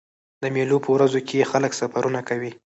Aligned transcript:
د 0.41 0.43
مېلو 0.55 0.77
په 0.85 0.89
ورځو 0.95 1.19
کښي 1.27 1.49
خلک 1.51 1.71
سفرونه 1.81 2.19
کوي. 2.29 2.51